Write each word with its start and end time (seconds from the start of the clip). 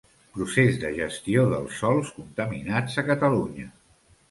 Procés 0.35 0.79
de 0.83 0.89
gestió 0.99 1.43
dels 1.51 1.77
sòls 1.83 2.11
contaminats 2.17 2.99
a 3.05 3.07
Catalunya. 3.13 3.71